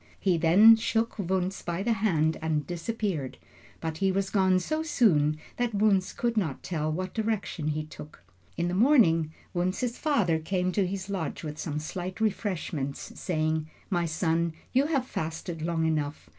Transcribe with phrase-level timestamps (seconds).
[0.19, 3.37] He then shook Wunzh by the hand and disappeared,
[3.79, 8.23] but he was gone so soon that Wunzh could not tell what direction he took.
[8.57, 14.07] In the morning, Wunzh's father came to his lodge with some slight refreshments, saying: "My
[14.07, 16.27] son, you have fasted long enough.